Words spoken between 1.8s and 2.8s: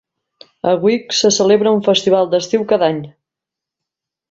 festival d'estiu